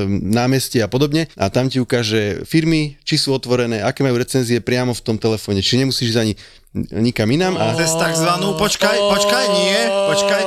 [0.09, 4.95] námestie a podobne a tam ti ukáže firmy, či sú otvorené, aké majú recenzie priamo
[4.95, 5.59] v tom telefóne.
[5.61, 6.35] Čiže nemusíš ísť ani
[6.73, 10.43] nikam inám a Cez takzvanú, počkaj, počkaj, nie, počkaj,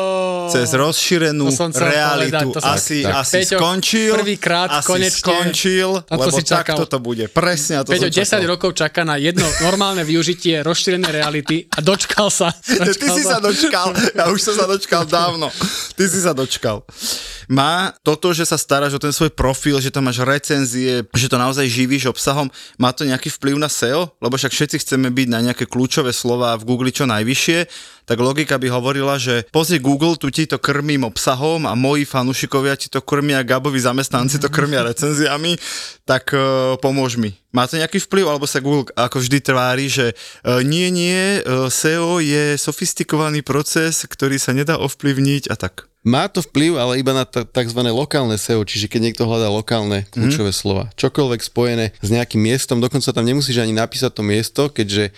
[0.46, 2.48] cez rozšírenú To som chcel realitu.
[2.50, 3.14] povedať, asi, Tak.
[3.18, 5.20] asi Peťo, skončil, prvýkrát asi konečne.
[5.20, 6.76] skončil, to lebo si čakal.
[6.76, 7.26] takto to bude.
[7.28, 8.48] Presne, to Peťo, som 10 čakal.
[8.48, 12.56] rokov čaká na jedno normálne využitie rozšírenej reality a dočkal sa.
[12.94, 15.52] Ty si sa dočkal, ja už som sa dočkal dávno.
[15.92, 16.88] Ty si sa dočkal.
[17.52, 21.38] Má toto, že sa staráš o ten svoj profil, že tam máš recenzie, že to
[21.40, 24.12] naozaj živíš obsahom, má to nejaký vplyv na SEO?
[24.20, 27.60] Lebo však všetci chceme byť na nejaké kľúčové slova v Google čo najvyššie,
[28.04, 32.76] tak logika by hovorila, že pozri Google, tu ti to krmím obsahom a moji fanúšikovia
[32.76, 35.56] ti to krmia, Gabovi zamestnanci to krmia recenziami,
[36.04, 37.32] tak uh, pomôž mi.
[37.56, 40.12] Má to nejaký vplyv, alebo sa Google ako vždy tvári, že
[40.44, 45.93] uh, nie, nie, uh, SEO je sofistikovaný proces, ktorý sa nedá ovplyvniť a tak.
[46.04, 47.80] Má to vplyv, ale iba na t- tzv.
[47.80, 50.58] lokálne SEO, čiže keď niekto hľadá lokálne kľúčové mm.
[50.60, 50.84] slova.
[51.00, 55.16] Čokoľvek spojené s nejakým miestom, dokonca tam nemusíš ani napísať to miesto, keďže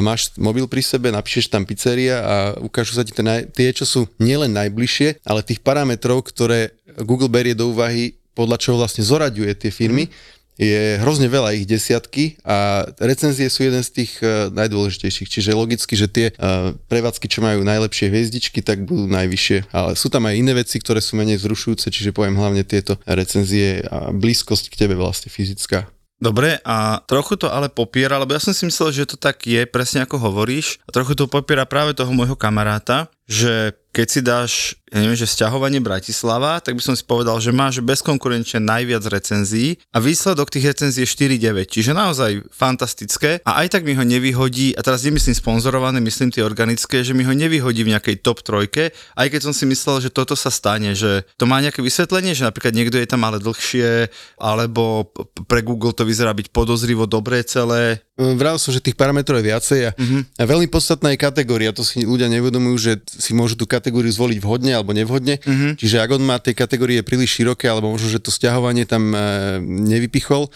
[0.00, 4.00] máš mobil pri sebe, napíšeš tam pizzeria a ukážu sa ti tie, tie, čo sú
[4.16, 6.72] nielen najbližšie, ale tých parametrov, ktoré
[7.04, 10.08] Google berie do úvahy, podľa čoho vlastne zoraďuje tie firmy,
[10.56, 15.94] je hrozne veľa, ich desiatky a recenzie sú jeden z tých uh, najdôležitejších, čiže logicky,
[15.94, 20.34] že tie uh, prevádzky, čo majú najlepšie hviezdičky, tak budú najvyššie, ale sú tam aj
[20.40, 24.96] iné veci, ktoré sú menej vzrušujúce, čiže poviem hlavne tieto recenzie a blízkosť k tebe
[24.96, 25.92] vlastne fyzická.
[26.16, 29.68] Dobre, a trochu to ale popiera, lebo ja som si myslel, že to tak je,
[29.68, 34.52] presne ako hovoríš, a trochu to popiera práve toho môjho kamaráta, že keď si dáš,
[34.92, 39.80] ja neviem, že sťahovanie Bratislava, tak by som si povedal, že máš bezkonkurenčne najviac recenzií
[39.88, 44.76] a výsledok tých recenzií je 4,9, čiže naozaj fantastické a aj tak mi ho nevyhodí,
[44.76, 48.92] a teraz nemyslím sponzorované, myslím tie organické, že mi ho nevyhodí v nejakej top trojke,
[49.16, 52.44] aj keď som si myslel, že toto sa stane, že to má nejaké vysvetlenie, že
[52.44, 55.08] napríklad niekto je tam ale dlhšie, alebo
[55.48, 58.04] pre Google to vyzerá byť podozrivo dobré celé.
[58.16, 60.24] Vral som, že tých parametrov je viacej a, uh-huh.
[60.40, 64.40] a veľmi podstatná je kategória, to si ľudia nevedomujú, že si môžu tú kategóriu zvoliť
[64.40, 65.36] vhodne alebo nevhodne.
[65.44, 65.76] Uh-huh.
[65.76, 69.20] Čiže ak on má tie kategórie príliš široké, alebo možno, že to stiahovanie tam e,
[69.60, 70.48] nevypichol,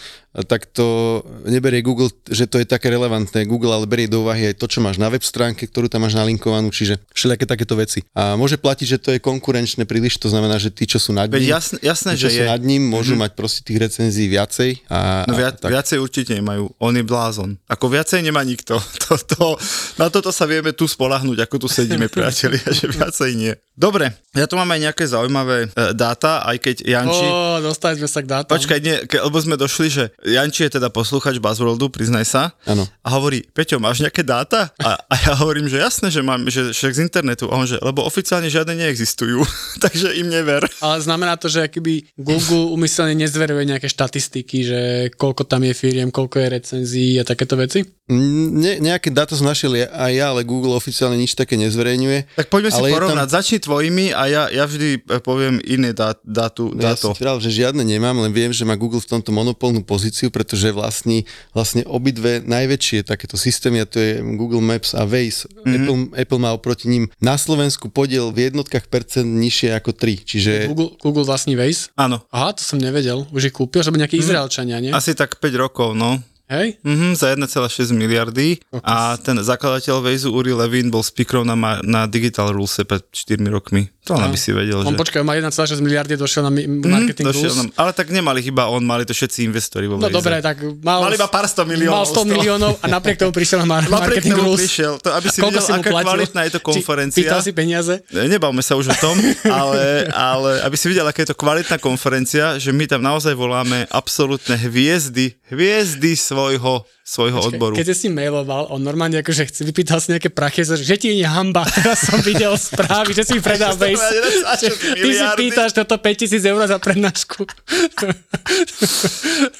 [0.47, 3.43] tak to neberie Google, že to je také relevantné.
[3.45, 6.15] Google ale berie do úvahy aj to, čo máš na web stránke, ktorú tam máš
[6.15, 8.01] nalinkovanú, čiže všelijaké takéto veci.
[8.15, 11.27] A môže platiť, že to je konkurenčné príliš, to znamená, že tí, čo sú nad
[11.27, 12.49] ním, jasné, jasné, tí, čo že sú je.
[12.49, 13.21] nad ním, môžu Mhm.
[13.27, 14.87] mať proste tých recenzií viacej.
[14.87, 15.69] A, No viac, a tak.
[15.75, 17.50] viacej určite nemajú, on je blázon.
[17.67, 18.77] Ako viacej nemá nikto.
[19.11, 19.59] To, to,
[19.99, 23.51] na toto sa vieme tu spolahnúť, ako tu sedíme, priatelia, že viacej nie.
[23.75, 27.27] Dobre, ja tu mám aj nejaké zaujímavé e, dáta, aj keď Janči...
[27.27, 28.55] Ó, dostali sme sa k dátam.
[28.55, 32.43] Počkaj, nie, ke, lebo sme došli, že Janči je teda posluchač Buzzworldu, priznaj sa.
[32.63, 32.87] Áno.
[33.03, 34.71] A hovorí, Peťo, máš nejaké dáta?
[34.79, 37.51] A, a ja hovorím, že jasné, že mám, že však z internetu.
[37.51, 39.43] A on, že, lebo oficiálne žiadne neexistujú,
[39.83, 40.63] takže im never.
[40.79, 44.79] Ale znamená to, že akýby Google umyselne nezveruje nejaké štatistiky, že
[45.17, 47.79] koľko tam je firiem, koľko je recenzií a takéto veci?
[48.11, 52.37] Ne, nejaké dáta som našiel aj ja, ale Google oficiálne nič také nezverejňuje.
[52.37, 53.25] Tak poďme si Ale je porovnať.
[53.25, 53.33] Tam...
[53.33, 57.09] Začni tvojimi a ja, ja vždy e, poviem iné dá, dátu, No ja dáto.
[57.09, 60.69] som povedal, že žiadne nemám, len viem, že má Google v tomto monopolnú pozíciu, pretože
[60.69, 65.47] vlastní vlastne obidve najväčšie takéto systémy a to je Google Maps a Waze.
[65.47, 65.63] Mhm.
[65.63, 65.71] Mm-hmm.
[65.71, 70.51] Apple, Apple má oproti ním na Slovensku podiel v jednotkách percent nižšie ako 3, čiže
[70.67, 71.89] Google, Google vlastní Waze?
[71.95, 72.21] Áno.
[72.27, 73.23] Aha, to som nevedel.
[73.31, 74.25] Už ich kúpil, že boli nejakí Mhm.
[74.27, 74.91] Izraelčania, nie?
[74.91, 76.19] Asi tak 5 rokov, no.
[76.51, 76.75] Hej?
[76.81, 77.47] Mhm, za 1,6
[77.91, 82.99] miliardy a ten zakladateľ Waze Uri Levin bol speakerom na, ma- na Digital Rules pred
[83.05, 83.87] 4 rokmi.
[84.03, 84.97] To len by si vedel, On že...
[84.97, 87.59] počkaj, má 1,6 miliardy, došiel na mi- marketing Mhm, došiel rules.
[87.61, 91.05] nám- ale tak nemali iba on, mali to všetci investori vo No dobre, tak mal,
[91.05, 92.25] Mali iba pár sto miliónov mal 100 z toho.
[92.27, 94.59] miliónov a napriek tomu prišiel na mar- marketing rules.
[94.59, 96.07] prišiel, to, aby si Koľko videl, aká platil?
[96.09, 97.21] kvalitná je to Či konferencia.
[97.21, 97.93] Pýtal si peniaze?
[98.09, 99.15] Ne, Nebavme sa už o tom,
[99.61, 103.85] ale, ale aby si videl, aká je to kvalitná konferencia, že my tam naozaj voláme
[103.87, 106.73] absolútne hviezdy, hviezdy svojho,
[107.05, 107.73] svojho odboru.
[107.77, 111.61] Keď si mailoval, on normálne akože chce, vypýtal si nejaké prachy, že ti je hamba.
[111.69, 113.93] Teraz som videl správy, že si predal Že Waze.
[113.93, 114.09] to má
[114.49, 117.45] 1,6 Že Ty si pýtaš toto 5000 eur za prednášku.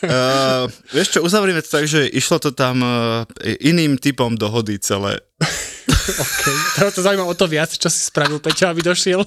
[0.01, 0.65] Uh,
[0.95, 3.23] vieš čo, uzavrieme to tak, že išlo to tam uh,
[3.61, 5.21] iným typom dohody celé.
[6.11, 6.43] OK.
[6.75, 9.23] Teraz to zaujíma o to viac, čo si spravil Peťo, aby došiel.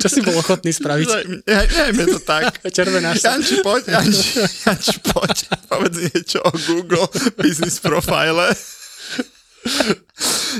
[0.00, 1.08] Čo si bol ochotný spraviť?
[1.28, 2.56] Ne, Nechajme to tak.
[2.76, 3.36] Červenáš sa.
[3.36, 5.36] Janči, poď, Janči, Janči, poď.
[5.68, 8.56] Povedz niečo o Google Business Profile.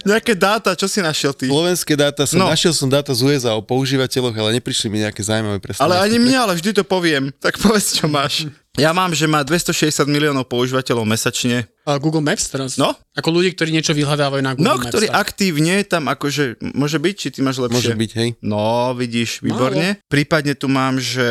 [0.00, 1.46] Nejaké dáta, čo si našiel ty?
[1.46, 2.46] slovenské dáta, som, No.
[2.46, 2.52] no.
[2.52, 6.18] našiel som dáta z USA o používateľoch, ale neprišli mi nejaké zaujímavé pre Ale ani
[6.18, 7.30] mňa, ale vždy to poviem.
[7.37, 8.46] Tak povedz, čo máš.
[8.74, 11.66] Ja mám, že má 260 miliónov používateľov mesačne.
[11.82, 12.78] A Google Maps teraz?
[12.78, 12.94] No.
[13.12, 14.87] Ako ľudí, ktorí niečo vyhľadávajú na Google No, Maps.
[14.87, 15.18] ktorý tak.
[15.18, 17.74] aktívne tam akože, môže byť, či ty máš lepšie?
[17.74, 18.28] Môže byť, hej.
[18.38, 19.98] No, vidíš, výborne.
[20.06, 21.26] Prípadne tu mám, že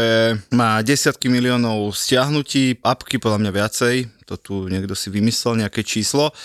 [0.52, 3.96] má desiatky miliónov stiahnutí, apky podľa mňa viacej,
[4.28, 6.36] to tu niekto si vymyslel, nejaké číslo.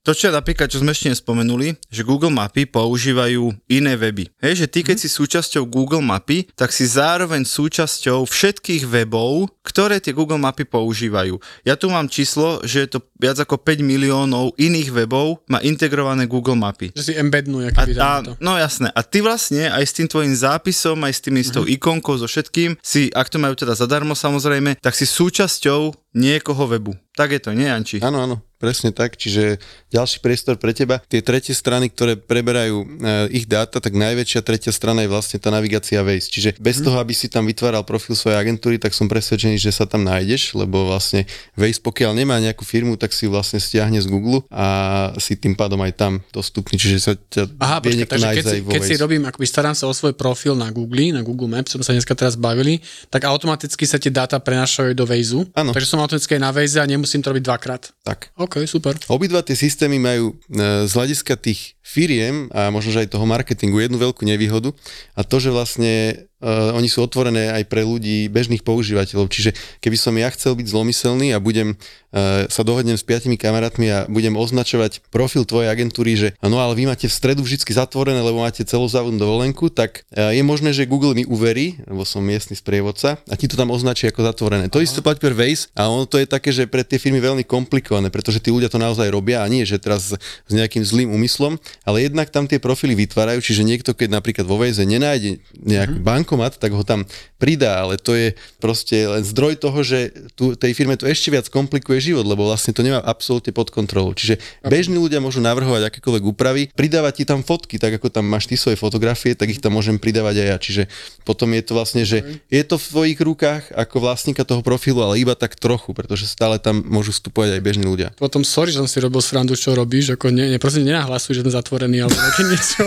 [0.00, 4.32] To, čo napríklad, čo sme ešte nespomenuli, že Google Mapy používajú iné weby.
[4.40, 10.00] Hej, že ty, keď si súčasťou Google Mapy, tak si zároveň súčasťou všetkých webov, ktoré
[10.00, 11.36] tie Google Mapy používajú.
[11.68, 16.24] Ja tu mám číslo, že je to viac ako 5 miliónov iných webov má integrované
[16.24, 16.96] Google Mapy.
[16.96, 18.32] Že si embednú, A, a, to.
[18.40, 18.88] no jasné.
[18.96, 22.24] A ty vlastne aj s tým tvojim zápisom, aj s tým s tou ikonkou, so
[22.24, 26.94] všetkým, si, ak to majú teda zadarmo samozrejme, tak si súčasťou niekoho webu.
[27.10, 27.98] Tak je to, nie Janči?
[28.00, 29.18] Áno, áno, presne tak.
[29.18, 29.58] Čiže
[29.90, 31.02] ďalší priestor pre teba.
[31.10, 32.86] Tie tretie strany, ktoré preberajú e,
[33.34, 36.30] ich dáta, tak najväčšia tretia strana je vlastne tá navigácia Waze.
[36.30, 39.84] Čiže bez toho, aby si tam vytváral profil svojej agentúry, tak som presvedčený, že sa
[39.90, 41.26] tam nájdeš, lebo vlastne
[41.58, 45.58] Waze, pokiaľ nemá nejakú firmu, tak si ju vlastne stiahne z Google a si tým
[45.58, 46.78] pádom aj tam dostupný.
[46.78, 49.02] Čiže sa ťa Aha, vie niekto takže nájsť keď, si, aj vo keď si Waze.
[49.02, 52.16] robím, akoby starám sa o svoj profil na Google, na Google Maps, som sa dneska
[52.16, 52.80] teraz bavili,
[53.12, 55.44] tak automaticky sa tie dáta prenášajú do Waze.
[55.52, 55.76] Áno.
[55.76, 57.82] Takže som automaticky aj na Waze a nemusím to robiť dvakrát.
[58.00, 58.32] Tak.
[58.40, 58.96] OK, super.
[59.12, 63.76] Obidva tie systémy majú e, z hľadiska tých firiem a možno, že aj toho marketingu
[63.84, 64.72] jednu veľkú nevýhodu
[65.12, 69.28] a to, že vlastne uh, oni sú otvorené aj pre ľudí, bežných používateľov.
[69.28, 73.86] Čiže keby som ja chcel byť zlomyselný a budem uh, sa dohodnem s piatimi kamarátmi
[73.92, 78.18] a budem označovať profil tvojej agentúry, že no ale vy máte v stredu vždy zatvorené,
[78.18, 82.58] lebo máte celozávodnú dovolenku, tak uh, je možné, že Google mi uverí, lebo som miestny
[82.58, 84.66] sprievodca a ti to tam označí ako zatvorené.
[84.72, 87.44] To isté platí pre Waze a ono to je také, že pre tie firmy veľmi
[87.46, 91.60] komplikované, pretože tí ľudia to naozaj robia a nie, že teraz s nejakým zlým úmyslom,
[91.84, 96.08] ale jednak tam tie profily vytvárajú, čiže niekto, keď napríklad vo Waze nenájde nejaký mm-hmm.
[96.30, 97.02] Bankomat, tak ho tam
[97.42, 101.50] pridá, ale to je proste len zdroj toho, že tu, tej firme to ešte viac
[101.50, 104.14] komplikuje život, lebo vlastne to nemá absolútne pod kontrolou.
[104.14, 108.46] Čiže bežní ľudia môžu navrhovať akékoľvek úpravy, pridávať ti tam fotky, tak ako tam máš
[108.46, 110.56] ty svoje fotografie, tak ich tam môžem pridávať aj ja.
[110.60, 110.82] Čiže
[111.26, 115.18] potom je to vlastne, že je to v tvojich rukách ako vlastníka toho profilu, ale
[115.18, 118.14] iba tak trochu, pretože stále tam môžu vstupovať aj bežní ľudia.
[118.14, 121.42] Potom sorry, že som si robil srandu, čo robíš, ako ne, ne prosím, nenahlasuj, že
[121.42, 122.84] som zatvorený, alebo také niečo.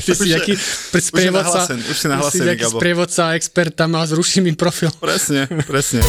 [0.00, 2.06] Ty si je- aký už si sprievodca, nahlásený, už si
[2.80, 4.88] sprievodca, expert tam a zruší mi profil.
[4.96, 6.00] Presne, presne.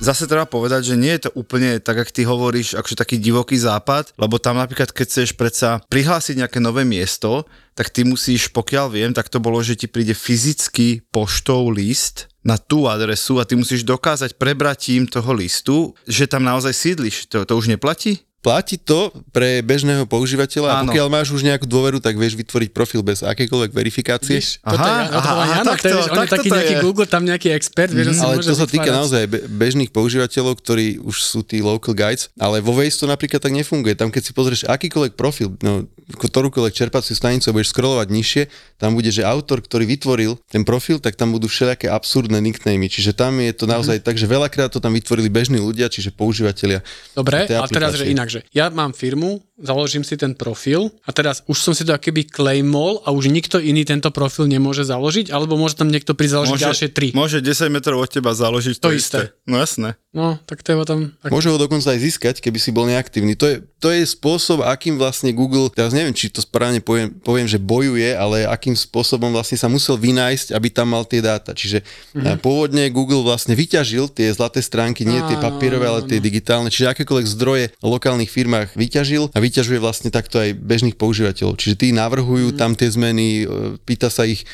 [0.00, 3.60] Zase treba povedať, že nie je to úplne tak, ako ty hovoríš, akože taký divoký
[3.60, 7.44] západ, lebo tam napríklad, keď chceš predsa prihlásiť nejaké nové miesto,
[7.76, 12.56] tak ty musíš, pokiaľ viem, tak to bolo, že ti príde fyzický poštou list na
[12.56, 17.28] tú adresu a ty musíš dokázať prebratím toho listu, že tam naozaj sídliš.
[17.36, 18.24] To, to už neplatí?
[18.40, 23.04] Platí to pre bežného používateľa a pokiaľ máš už nejakú dôveru, tak vieš vytvoriť profil
[23.04, 24.40] bez akékoľvek verifikácie.
[24.64, 26.48] Toto Aha, je, toto aha, bolo aha, Jano, takto, to je, on je takto taký
[26.48, 26.80] to nejaký je.
[26.80, 30.56] Google, tam nejaký expert, vieš, že si Ale to sa týka naozaj be- bežných používateľov,
[30.56, 33.92] ktorí už sú tí local guides, ale vo Waze to napríklad tak nefunguje.
[33.92, 35.84] Tam keď si pozrieš akýkoľvek profil, no,
[36.16, 38.42] ktorúkoľvek čerpaciu stanicu a budeš scrollovať nižšie,
[38.80, 42.88] tam bude, že autor, ktorý vytvoril ten profil, tak tam budú všelijaké absurdné nicknamy.
[42.88, 46.80] Čiže tam je to naozaj tak, že veľakrát to tam vytvorili bežní ľudia, čiže používateľia.
[47.12, 51.42] Dobre, a teraz, že inak, že ja mám firmu, založím si ten profil a teraz
[51.50, 55.58] už som si to akoby claimol a už nikto iný tento profil nemôže založiť, alebo
[55.58, 57.08] môže tam niekto prísť založiť ďalšie tri.
[57.12, 59.18] môže 10 metrov od teba založiť to, To isté.
[59.18, 59.22] isté.
[59.44, 59.98] No jasné.
[60.10, 61.00] No, tak to je tam...
[61.22, 61.30] Tak...
[61.30, 63.38] Môže ho dokonca aj získať, keby si bol neaktívny.
[63.38, 67.48] To je, to je spôsob, akým vlastne Google, teraz neviem, či to správne poviem, poviem,
[67.48, 71.56] že bojuje, ale akým spôsobom vlastne sa musel vynájsť, aby tam mal tie dáta.
[71.56, 72.44] Čiže mm-hmm.
[72.44, 76.68] pôvodne Google vlastne vyťažil tie zlaté stránky, nie tie papierové, ale tie digitálne.
[76.68, 81.56] Čiže akékoľvek zdroje v lokálnych firmách vyťažil a vyťažuje vlastne takto aj bežných používateľov.
[81.56, 84.44] Čiže tí navrhujú tam tie zmeny, e, pýta sa ich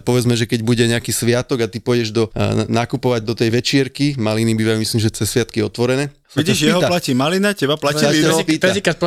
[0.00, 4.16] povedzme, že keď bude nejaký sviatok a ty pôjdeš do, e, nakupovať do tej večierky,
[4.16, 6.08] maliny bývajú myslím, že cez sviatky otvorené.
[6.36, 8.36] Vidíš, jeho platí malina, teba platí ťa víno.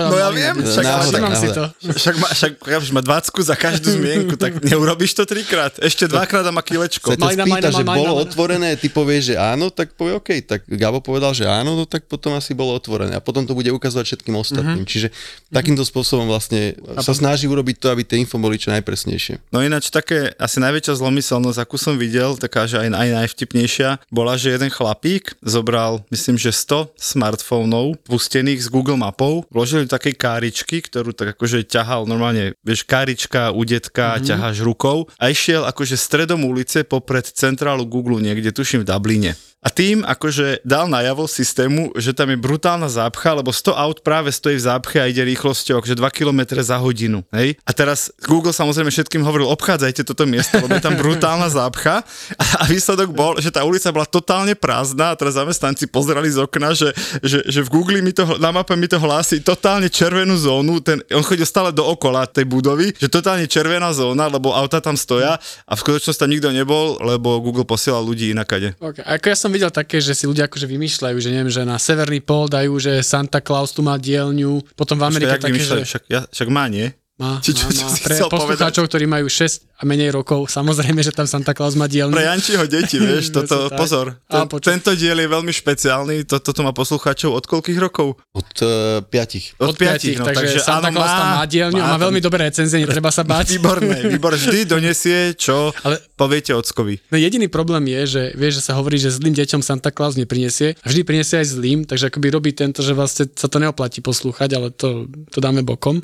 [0.10, 1.64] No ja viem, však- Všimám si to.
[1.94, 2.52] Však, má, však
[2.90, 5.78] má 20 za každú zmienku, tak neurobiš to trikrát.
[5.78, 7.14] Ešte dvakrát a má kilečko.
[7.14, 8.26] Sa ťa Malina, spýta, malina, že malina, bolo malina.
[8.26, 12.10] otvorené, ty povieš, že áno, tak povie OK, tak Gabo povedal, že áno, no tak
[12.10, 14.82] potom asi bolo otvorené a potom to bude ukazovať všetkým ostatným.
[14.82, 14.90] Mhm.
[14.90, 15.08] Čiže
[15.54, 19.54] takýmto spôsobom vlastne sa snaží urobiť to, aby tie info boli čo najpresnejšie.
[19.54, 24.36] No ináč také asi najväčšia zlomyselnosť, akú som videl, taká, že aj, aj najvtipnejšia, bola,
[24.36, 30.16] že jeden chlapík zobral, myslím, že 100 smartfónov pustených s Google mapou, vložili do takej
[30.20, 34.28] káričky, ktorú tak akože ťahal normálne, vieš, kárička u detka, mm-hmm.
[34.28, 39.34] ťaháš rukou a išiel akože stredom ulice popred centrálu Google niekde, tuším v Dubline.
[39.60, 44.32] A tým akože dal najavo systému, že tam je brutálna zápcha, lebo 100 aut práve
[44.32, 47.28] stojí v zápche a ide rýchlosťou akože 2 km za hodinu.
[47.36, 47.60] Hej?
[47.68, 52.08] A teraz Google samozrejme všetkým hovoril, obchádzajte toto miesto, lebo je tam brutálna zápcha.
[52.40, 56.40] A, a výsledok bol, že tá ulica bola totálne prázdna a teraz zamestnanci pozerali z
[56.40, 60.40] okna, že, že, že v Google mi to, na mape mi to hlási totálne červenú
[60.40, 64.96] zónu, ten, on chodil stále dookola tej budovy, že totálne červená zóna, lebo auta tam
[64.96, 65.36] stoja
[65.68, 68.80] a v skutočnosti tam nikto nebol, lebo Google posielal ľudí inakade.
[68.80, 69.04] Okay.
[69.04, 71.82] Ako ja som som videl také, že si ľudia akože vymýšľajú, že neviem, že na
[71.82, 75.54] Severný pol dajú, že Santa Claus tu má dielňu, potom v Amerike Počkaj, jak také,
[75.58, 75.82] vymýšľajú?
[75.82, 76.94] že však, ja, však má, nie?
[77.20, 77.92] Má, Či čo- má, čo má.
[77.92, 81.72] si Pre chcel poslucháčov, ktorí majú 6 a menej rokov, samozrejme, že tam Santa Claus
[81.74, 82.10] má dielňu.
[82.10, 84.16] Pre Jančiho deti, vieš, toto, pozor.
[84.26, 84.68] A Ten, počuť.
[84.70, 88.16] tento diel je veľmi špeciálny, to, toto má poslucháčov od koľkých rokov?
[88.30, 88.70] Od uh,
[89.04, 89.52] piatich.
[89.58, 92.42] Od, piatich, no, takže, Santa áno, Claus tam má dielňu a má tam- veľmi dobré
[92.46, 93.52] recenzie, netreba sa báť.
[93.54, 94.40] Výborné, výborné.
[94.40, 97.04] Vždy donesie, čo Ale- poviete ockovi.
[97.08, 100.76] No jediný problém je, že vieš, že sa hovorí, že zlým deťom Santa Claus neprinesie
[100.76, 104.50] a vždy prinesie aj zlým, takže akoby robí tento, že vlastne sa to neoplatí poslúchať,
[104.52, 106.00] ale to, to dáme bokom.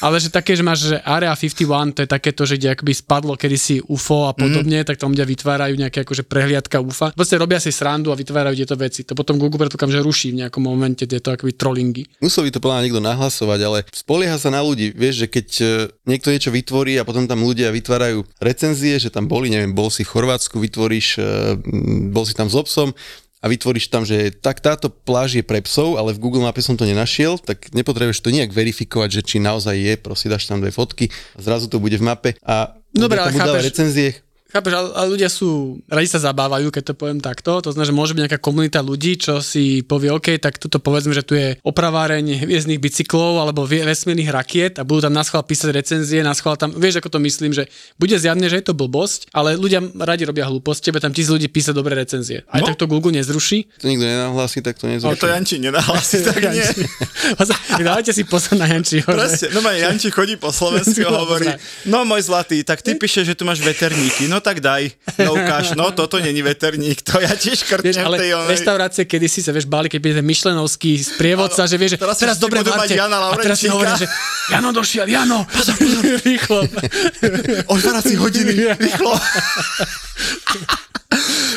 [0.00, 3.36] Ale že také, že máš, že Area 51, to je takéto, že kde akoby spadlo
[3.36, 4.86] kedysi UFO a podobne, mm.
[4.88, 7.12] tak tam ľudia vytvárajú nejaké akože prehliadka UFA.
[7.12, 9.04] Proste robia si srandu a vytvárajú tieto veci.
[9.04, 12.08] To potom Google predpokladám, že ruší v nejakom momente tieto akoby trollingy.
[12.24, 14.96] Musel by to podľa niekto nahlasovať, ale spolieha sa na ľudí.
[14.96, 15.64] Vieš, že keď e,
[16.08, 20.02] niekto niečo vytvorí a potom tam ľudia vytvárajú recenzie, že tam boli, neviem, bol si
[20.02, 21.22] v Chorvátsku, vytvoríš, e,
[22.08, 22.96] bol si tam s obsom
[23.40, 26.76] a vytvoríš tam, že tak táto pláž je pre psov, ale v Google mape som
[26.76, 30.68] to nenašiel, tak nepotrebuješ to nejak verifikovať, že či naozaj je, proste dáš tam dve
[30.70, 34.10] fotky a zrazu to bude v mape a Dobre, ale chápeš- recenzie.
[34.50, 37.62] Chápeš, ale, ale ľudia sú, radi sa zabávajú, keď to poviem takto.
[37.62, 41.14] To znamená, že môže byť nejaká komunita ľudí, čo si povie, OK, tak tuto povedzme,
[41.14, 45.70] že tu je opraváreň hviezdnych bicyklov alebo vesmírnych rakiet a budú tam na schvál písať
[45.70, 49.30] recenzie, na schvál tam, vieš, ako to myslím, že bude zjavne, že je to blbosť,
[49.30, 52.42] ale ľudia radi robia hlúposť, tebe tam tisíc ľudí písať dobré recenzie.
[52.50, 52.66] Aj No.
[52.66, 53.70] tak to Google nezruší.
[53.78, 55.20] To nikto nenahlási, tak to Ale nezruší.
[55.20, 56.66] to Janči nenahlási, tak nie.
[57.80, 59.06] Dávajte si pozor na Jančiho.
[59.06, 61.48] Presne, no Janči chodí po Slovensku a hovorí,
[61.86, 65.72] no môj zlatý, tak ty píšeš, že tu máš veterníky, no tak daj, no ukáž,
[65.72, 68.48] no toto není veterník, to ja tiež Vieš, škrtnem ale v tej onej.
[68.50, 72.36] reštaurácie, kedy si sa, vieš, báli, keď príde myšlenovský sprievodca, že vieš, že teraz teraz,
[72.36, 72.92] dobre varte.
[72.92, 73.72] Jana A teraz si Laurenčíka.
[73.72, 74.06] hovoria, že
[74.48, 76.58] Jano došiel, Jano, pozor, pozor, rýchlo.
[77.76, 78.52] Otvárací hodiny,
[78.88, 79.12] rýchlo.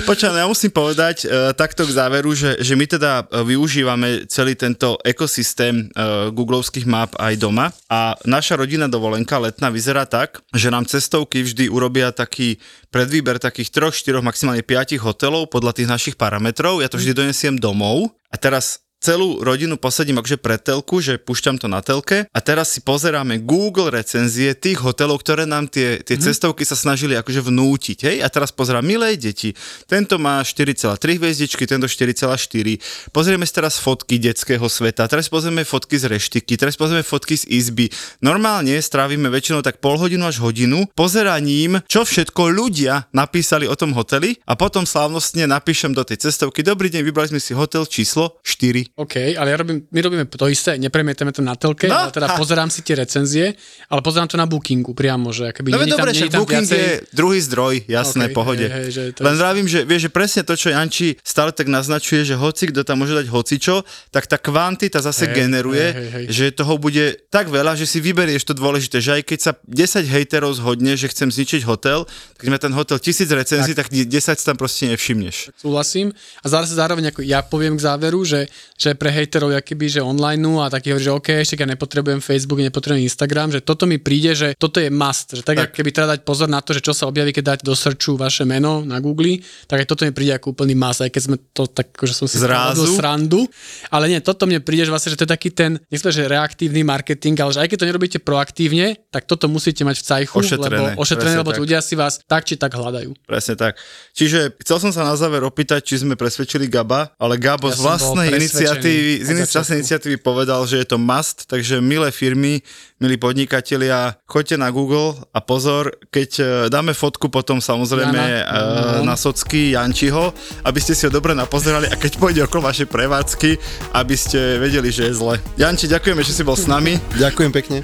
[0.03, 4.27] Počkaj, no ja musím povedať uh, takto k záveru, že, že my teda uh, využívame
[4.27, 10.43] celý tento ekosystém uh, googlovských map aj doma a naša rodina dovolenka letná vyzerá tak,
[10.51, 12.59] že nám cestovky vždy urobia taký
[12.91, 16.83] predvýber takých troch, štyroch, maximálne piatich hotelov podľa tých našich parametrov.
[16.83, 21.59] Ja to vždy donesiem domov a teraz celú rodinu posadím akože pre telku, že púšťam
[21.59, 26.15] to na telke a teraz si pozeráme Google recenzie tých hotelov, ktoré nám tie, tie
[26.15, 26.23] mm-hmm.
[26.31, 28.17] cestovky sa snažili akože vnútiť, hej?
[28.23, 29.51] A teraz pozerám, milé deti,
[29.91, 33.11] tento má 4,3 hviezdičky, tento 4,4.
[33.11, 37.43] Pozrieme si teraz fotky detského sveta, teraz pozrieme fotky z reštiky, teraz pozrieme fotky z
[37.51, 37.91] izby.
[38.23, 43.91] Normálne strávime väčšinou tak pol hodinu až hodinu pozeraním, čo všetko ľudia napísali o tom
[43.91, 48.39] hoteli a potom slávnostne napíšem do tej cestovky, dobrý deň, vybrali sme si hotel číslo
[48.47, 48.92] 4.
[48.93, 52.29] OK, ale ja robím, my robíme to isté, nepremietame to na telke, No, ale teda
[52.29, 52.37] ha.
[52.37, 53.57] pozerám si tie recenzie,
[53.89, 56.39] ale pozerám to na Bookingu priamo, že akoby No nie veď tam, dobre, nie tam
[56.45, 56.77] Booking viacej...
[56.77, 58.65] je druhý zdroj, jasné, Okej, pohode.
[58.69, 61.73] hej, hej, že to Len vravím, že, vieš, že presne to, čo Janči stále tak
[61.73, 63.81] naznačuje, že hoci kto tam môže dať hocičo,
[64.13, 66.25] tak tá kvantita zase Hej, generuje, hej, hej, hej.
[66.29, 70.05] že toho bude tak veľa, že si vyberieš to dôležité, že aj keď sa 10
[70.05, 72.05] hejterov zhodne, že chcem zničiť hotel,
[72.37, 75.49] tak sme ten hotel tisíc recenzií, tak, tak 10 si tam proste nevšimneš.
[75.57, 76.13] súhlasím.
[76.45, 78.45] A zároveň ako ja poviem k záveru, že,
[78.83, 82.59] že pre hejterov akýby, že online a taký hovorí, že OK, ešte ja nepotrebujem Facebook,
[82.59, 85.39] nepotrebujem Instagram, že toto mi príde, že toto je must.
[85.39, 85.71] Že tak, tak.
[85.71, 88.43] Keby treba dať pozor na to, že čo sa objaví, keď dáte do searchu vaše
[88.43, 89.39] meno na Google,
[89.71, 92.27] tak aj toto mi príde ako úplný must, aj keď sme to tak, že som
[92.27, 92.83] si Zrazu?
[92.99, 93.47] srandu.
[93.87, 96.83] Ale nie, toto mne príde, že vlastne, že to je taký ten, nechcem, že reaktívny
[96.83, 100.91] marketing, ale že aj keď to nerobíte proaktívne, tak toto musíte mať v cajchu, Ošetrené,
[100.91, 101.61] lebo ošetrené, lebo tak.
[101.63, 103.15] ľudia si vás tak či tak hľadajú.
[103.23, 103.79] Presne tak.
[104.11, 107.79] Čiže chcel som sa na záver opýtať, či sme presvedčili Gaba, ale Gabo Ja z
[107.85, 109.11] vlastnej presvedčený iniciatívy,
[109.43, 112.63] z vlastnej iniciatívy povedal, že je to must, takže milé firmy,
[113.03, 119.03] milí podnikatelia, choďte na Google a pozor, keď e, dáme fotku potom samozrejme Jana.
[119.03, 120.31] e, na socky Jančiho,
[120.63, 123.49] aby ste si ho dobre napozerali a keď pôjde okolo vašej prevádzky,
[123.93, 125.35] aby ste vedeli, že je zle.
[125.59, 127.77] Janči, ďakujeme, že si bol s nami Ďakujem pekne.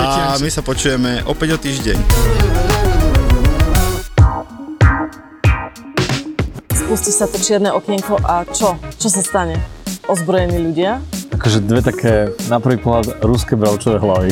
[0.00, 1.98] a my sa počujeme opäť o týždeň.
[6.72, 8.76] Spustí sa to čierne okienko a čo?
[9.00, 9.71] Čo sa stane?
[10.12, 11.00] Ozbrojení ľudia?
[11.42, 12.14] akože dve také
[12.46, 14.30] na prvý pohľad ruské bravčové hlavy.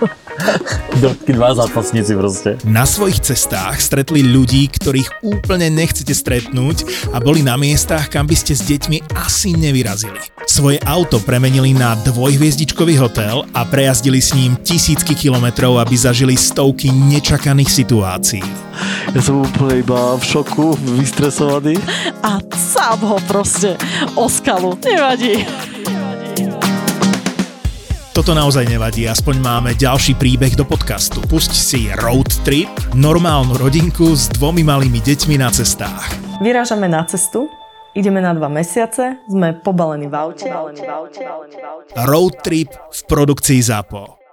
[0.98, 2.58] Takí dva zápasníci proste.
[2.66, 8.34] Na svojich cestách stretli ľudí, ktorých úplne nechcete stretnúť a boli na miestach, kam by
[8.34, 10.18] ste s deťmi asi nevyrazili.
[10.56, 16.88] Svoje auto premenili na dvojhviezdičkový hotel a prejazdili s ním tisícky kilometrov, aby zažili stovky
[16.88, 18.40] nečakaných situácií.
[19.12, 21.76] Ja som úplne iba v šoku, vystresovaný.
[22.24, 23.76] A sám ho proste
[24.16, 24.80] o skalu.
[24.80, 25.44] Nevadí.
[28.16, 31.20] Toto naozaj nevadí, aspoň máme ďalší príbeh do podcastu.
[31.28, 36.16] Pusť si Road Trip, normálnu rodinku s dvomi malými deťmi na cestách.
[36.40, 37.52] Vyrážame na cestu
[37.96, 40.52] Ideme na dva mesiace, sme pobalení v aute.
[42.04, 44.25] Road trip v produkcii ZAPO.